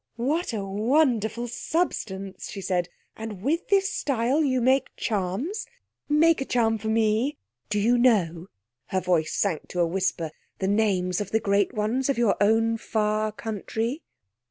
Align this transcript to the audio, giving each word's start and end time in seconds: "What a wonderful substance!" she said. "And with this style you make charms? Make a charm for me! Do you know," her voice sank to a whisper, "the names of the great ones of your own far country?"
"What 0.17 0.51
a 0.51 0.65
wonderful 0.65 1.47
substance!" 1.47 2.49
she 2.49 2.59
said. 2.59 2.89
"And 3.15 3.43
with 3.43 3.67
this 3.67 3.87
style 3.93 4.43
you 4.43 4.59
make 4.59 4.89
charms? 4.97 5.67
Make 6.09 6.41
a 6.41 6.45
charm 6.45 6.79
for 6.79 6.87
me! 6.87 7.37
Do 7.69 7.79
you 7.79 7.99
know," 7.99 8.47
her 8.87 8.99
voice 8.99 9.35
sank 9.35 9.67
to 9.67 9.79
a 9.79 9.85
whisper, 9.85 10.31
"the 10.57 10.67
names 10.67 11.21
of 11.21 11.29
the 11.29 11.39
great 11.39 11.73
ones 11.75 12.09
of 12.09 12.17
your 12.17 12.35
own 12.41 12.77
far 12.77 13.31
country?" 13.31 14.01